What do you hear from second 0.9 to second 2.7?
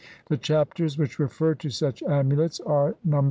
which refer to such amulets